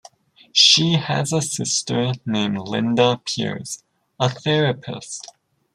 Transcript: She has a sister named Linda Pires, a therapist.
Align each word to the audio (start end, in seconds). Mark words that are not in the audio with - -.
She 0.51 0.93
has 0.93 1.31
a 1.31 1.43
sister 1.43 2.13
named 2.25 2.57
Linda 2.57 3.21
Pires, 3.23 3.83
a 4.19 4.29
therapist. 4.29 5.27